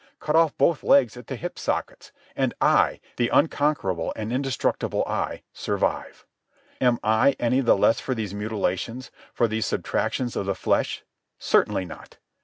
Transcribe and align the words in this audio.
Cut 0.19 0.35
off 0.35 0.57
both 0.57 0.81
legs 0.81 1.15
at 1.15 1.27
the 1.27 1.35
hip 1.35 1.59
sockets. 1.59 2.11
And 2.35 2.55
I, 2.59 2.99
the 3.17 3.29
unconquerable 3.29 4.11
and 4.15 4.33
indestructible 4.33 5.03
I, 5.05 5.43
survive. 5.53 6.25
Am 6.81 6.97
I 7.03 7.35
any 7.39 7.61
the 7.61 7.77
less 7.77 7.99
for 7.99 8.15
these 8.15 8.33
mutilations, 8.33 9.11
for 9.31 9.47
these 9.47 9.67
subtractions 9.67 10.35
of 10.35 10.47
the 10.47 10.55
flesh? 10.55 11.03
Certainly 11.37 11.85
not. 11.85 12.17